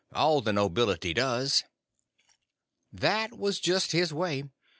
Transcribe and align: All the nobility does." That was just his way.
All 0.15 0.41
the 0.41 0.51
nobility 0.51 1.13
does." 1.13 1.63
That 2.91 3.37
was 3.37 3.59
just 3.59 3.91
his 3.91 4.11
way. 4.11 4.45